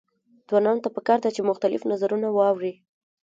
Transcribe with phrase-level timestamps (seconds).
[0.47, 2.73] ځوانانو ته پکار ده چې، مختلف نظرونه واوري.